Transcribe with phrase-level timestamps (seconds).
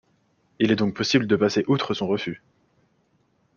[0.57, 2.41] Il est donc possible de passer outre son refus.